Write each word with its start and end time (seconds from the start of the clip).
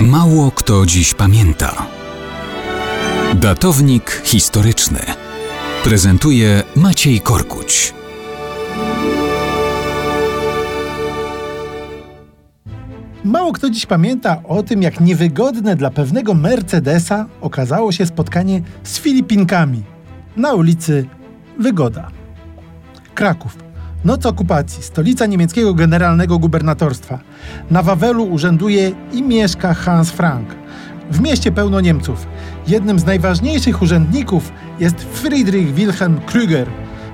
Mało 0.00 0.50
kto 0.50 0.86
dziś 0.86 1.14
pamięta. 1.14 1.86
Datownik 3.34 4.22
historyczny 4.24 4.98
prezentuje 5.84 6.62
Maciej 6.76 7.20
Korkuć. 7.20 7.94
Mało 13.24 13.52
kto 13.52 13.70
dziś 13.70 13.86
pamięta 13.86 14.42
o 14.44 14.62
tym, 14.62 14.82
jak 14.82 15.00
niewygodne 15.00 15.76
dla 15.76 15.90
pewnego 15.90 16.34
Mercedesa 16.34 17.26
okazało 17.40 17.92
się 17.92 18.06
spotkanie 18.06 18.62
z 18.82 18.98
Filipinkami 18.98 19.82
na 20.36 20.54
ulicy 20.54 21.06
Wygoda. 21.58 22.10
Kraków. 23.14 23.65
Noc 24.06 24.26
okupacji, 24.26 24.82
stolica 24.82 25.26
niemieckiego 25.26 25.74
generalnego 25.74 26.38
gubernatorstwa. 26.38 27.18
Na 27.70 27.82
Wawelu 27.82 28.24
urzęduje 28.24 28.92
i 29.12 29.22
mieszka 29.22 29.74
Hans 29.74 30.10
Frank. 30.10 30.48
W 31.10 31.20
mieście 31.20 31.52
pełno 31.52 31.80
Niemców. 31.80 32.26
Jednym 32.68 32.98
z 32.98 33.04
najważniejszych 33.04 33.82
urzędników 33.82 34.52
jest 34.80 34.96
Friedrich 34.96 35.74
Wilhelm 35.74 36.20
Krüger, 36.26 36.66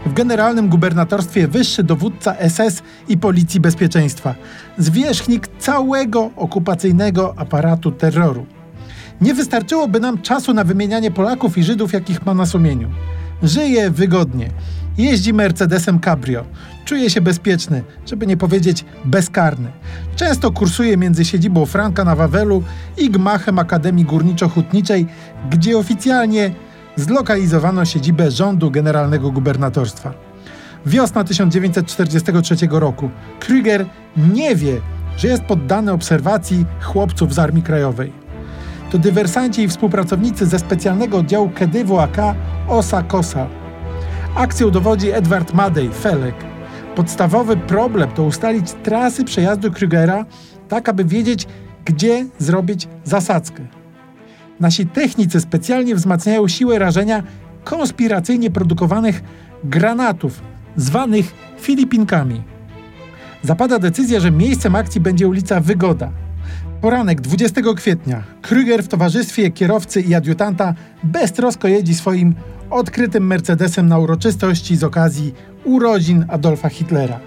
w 0.07 0.13
generalnym 0.13 0.69
gubernatorstwie 0.69 1.49
wyższy 1.49 1.83
dowódca 1.83 2.35
SS 2.49 2.83
i 3.09 3.19
Policji 3.19 3.61
Bezpieczeństwa, 3.61 4.35
zwierzchnik 4.79 5.49
całego 5.59 6.31
okupacyjnego 6.37 7.35
aparatu 7.37 7.93
terroru. 7.93 8.47
Nie 9.21 9.35
wystarczyłoby 9.35 10.01
nam 10.01 10.23
czasu 10.23 10.55
na 10.55 10.65
wymienianie 10.65 11.11
Polaków 11.11 11.59
i 11.59 11.65
Żydów, 11.65 11.93
jakich 11.93 12.27
ma 12.27 12.35
na 12.35 12.47
sumieniu. 12.47 12.89
Żyje 13.43 13.91
wygodnie. 13.91 14.51
Jeździ 14.99 15.33
Mercedesem 15.33 16.01
Cabrio. 16.01 16.45
Czuje 16.85 17.11
się 17.11 17.21
bezpieczny, 17.21 17.83
żeby 18.07 18.27
nie 18.27 18.37
powiedzieć 18.37 18.85
bezkarny. 19.05 19.73
Często 20.17 20.51
kursuje 20.51 20.97
między 20.97 21.25
siedzibą 21.25 21.67
Franka 21.67 22.05
na 22.05 22.17
Wawelu 22.17 22.63
i 22.99 23.11
gmachem 23.11 23.59
Akademii 23.59 24.07
Górniczo-Hutniczej, 24.07 25.07
gdzie 25.51 25.79
oficjalnie 25.79 26.55
zlokalizowano 26.97 27.85
siedzibę 27.85 28.31
rządu 28.31 28.71
generalnego 28.71 29.31
gubernatorstwa. 29.31 30.15
Wiosna 30.87 31.25
1943 31.25 32.57
roku. 32.71 33.11
Krüger 33.41 33.85
nie 34.17 34.57
wie, 34.57 34.81
że 35.17 35.29
jest 35.29 35.43
poddany 35.43 35.93
obserwacji 35.93 36.67
chłopców 36.81 37.35
z 37.35 37.39
Armii 37.39 37.63
Krajowej. 37.63 38.22
To 38.93 38.99
dywersanci 38.99 39.63
i 39.63 39.69
współpracownicy 39.69 40.47
ze 40.47 40.59
specjalnego 40.59 41.19
oddziału 41.19 41.51
Kedywu 41.51 41.99
AK 41.99 42.17
Osa 42.69 43.03
Kosa. 43.03 43.47
Akcją 44.35 44.71
dowodzi 44.71 45.11
Edward 45.11 45.55
Madej, 45.55 45.89
Felek. 45.89 46.35
Podstawowy 46.95 47.57
problem 47.57 48.11
to 48.11 48.25
ustalić 48.25 48.73
trasy 48.83 49.25
przejazdu 49.25 49.71
Krügera, 49.71 50.25
tak 50.69 50.89
aby 50.89 51.05
wiedzieć, 51.05 51.47
gdzie 51.85 52.27
zrobić 52.39 52.89
zasadzkę. 53.05 53.67
Nasi 54.61 54.87
technicy 54.87 55.41
specjalnie 55.41 55.95
wzmacniają 55.95 56.49
siłę 56.49 56.79
rażenia 56.79 57.23
konspiracyjnie 57.65 58.51
produkowanych 58.51 59.23
granatów, 59.65 60.43
zwanych 60.77 61.35
Filipinkami. 61.61 62.43
Zapada 63.43 63.79
decyzja, 63.79 64.21
że 64.21 64.31
miejscem 64.31 64.77
akcji 64.77 65.01
będzie 65.01 65.29
ulica 65.29 65.61
Wygoda. 65.61 66.13
Poranek 66.81 67.21
20 67.21 67.61
kwietnia. 67.77 68.23
Krüger 68.43 68.83
w 68.83 68.89
towarzystwie 68.89 69.51
kierowcy 69.51 70.01
i 70.01 70.15
adiutanta 70.15 70.75
beztrosko 71.05 71.69
jedzi 71.69 71.95
swoim 71.95 72.35
odkrytym 72.71 73.27
Mercedesem 73.27 73.89
na 73.89 73.99
uroczystości 73.99 74.77
z 74.77 74.85
okazji 74.85 75.35
urodzin 75.65 76.25
Adolfa 76.29 76.69
Hitlera. 76.69 77.21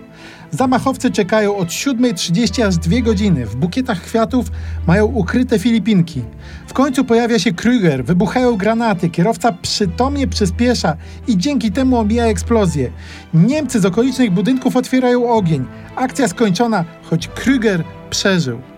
Zamachowcy 0.51 1.11
czekają 1.11 1.55
od 1.55 1.67
7.30 1.67 2.61
aż 2.61 2.77
2 2.77 3.01
godziny. 3.01 3.45
W 3.45 3.55
bukietach 3.55 4.01
kwiatów 4.01 4.51
mają 4.87 5.05
ukryte 5.05 5.59
Filipinki. 5.59 6.21
W 6.67 6.73
końcu 6.73 7.03
pojawia 7.05 7.39
się 7.39 7.51
Krüger, 7.51 8.03
wybuchają 8.03 8.57
granaty, 8.57 9.09
kierowca 9.09 9.51
przytomnie 9.51 10.27
przyspiesza 10.27 10.95
i 11.27 11.37
dzięki 11.37 11.71
temu 11.71 11.97
omija 11.97 12.25
eksplozję. 12.25 12.91
Niemcy 13.33 13.79
z 13.79 13.85
okolicznych 13.85 14.31
budynków 14.31 14.75
otwierają 14.75 15.29
ogień. 15.29 15.65
Akcja 15.95 16.27
skończona, 16.27 16.85
choć 17.03 17.29
Krüger 17.29 17.83
przeżył. 18.09 18.74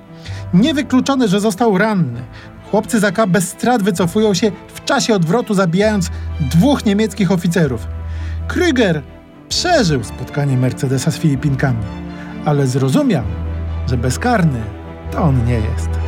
Niewykluczone, 0.53 1.27
że 1.27 1.39
został 1.39 1.77
ranny. 1.77 2.21
Chłopcy 2.71 2.99
z 2.99 3.03
AK 3.03 3.27
bez 3.27 3.49
strat 3.49 3.83
wycofują 3.83 4.33
się 4.33 4.51
w 4.73 4.85
czasie 4.85 5.15
odwrotu, 5.15 5.53
zabijając 5.53 6.09
dwóch 6.39 6.85
niemieckich 6.85 7.31
oficerów. 7.31 7.87
Krüger 8.47 9.01
przeżył 9.49 10.03
spotkanie 10.03 10.57
Mercedesa 10.57 11.11
z 11.11 11.17
Filipinkami, 11.17 11.83
ale 12.45 12.67
zrozumiał, 12.67 13.23
że 13.87 13.97
bezkarny 13.97 14.61
to 15.11 15.23
on 15.23 15.45
nie 15.45 15.53
jest. 15.53 16.06